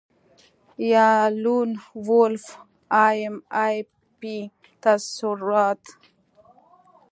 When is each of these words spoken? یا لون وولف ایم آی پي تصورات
یا 0.91 1.09
لون 1.41 1.69
وولف 2.07 2.45
ایم 3.05 3.35
آی 3.63 3.77
پي 4.19 4.35
تصورات 4.83 5.81